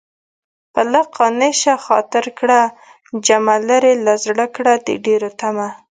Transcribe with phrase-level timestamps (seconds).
[0.73, 2.59] په لږ قانع شه خاطر کړه
[3.25, 5.69] جمع لرې له زړه کړه د ډېرو طمع